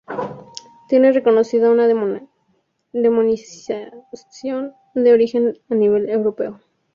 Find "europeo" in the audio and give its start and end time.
6.09-6.59